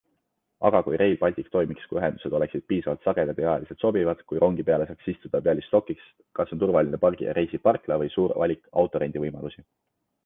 Aga 0.67 0.79
kui 0.85 0.95
Rail 0.99 1.11
Baltic 1.23 1.49
toimiks, 1.55 1.83
kui 1.91 1.99
ühendused 1.99 2.35
oleksid 2.39 2.65
piisavalt 2.71 3.05
sagedad 3.09 3.41
ja 3.43 3.51
ajaliselt 3.51 3.85
sobivad, 3.85 4.25
kui 4.31 4.41
rongi 4.45 4.65
peale 4.71 4.89
saaks 4.93 5.13
istuda 5.13 5.43
Byalistokis, 5.49 6.03
kus 6.41 6.57
on 6.57 6.65
turvaline 6.65 7.01
pargi-ja-reisi-parkla 7.07 8.01
või 8.05 8.11
suur 8.17 8.35
valik 8.45 8.67
autorendivõimalusi? 8.85 9.67